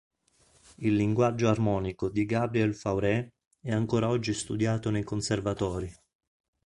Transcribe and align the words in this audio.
Il 0.79 0.95
linguaggio 0.95 1.47
armonico 1.47 2.09
di 2.09 2.25
Gabriel 2.25 2.73
Fauré 2.73 3.35
è 3.59 3.71
ancora 3.71 4.07
oggi 4.09 4.33
studiato 4.33 4.89
nei 4.89 5.03
conservatori. 5.03 5.93